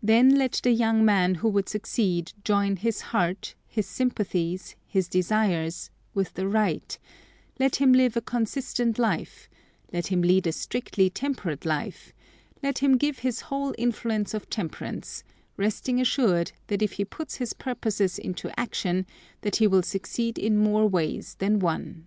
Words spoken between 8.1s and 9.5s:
a consistent life;